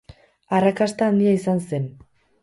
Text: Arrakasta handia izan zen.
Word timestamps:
Arrakasta 0.59 1.09
handia 1.11 1.33
izan 1.39 1.61
zen. 1.73 1.85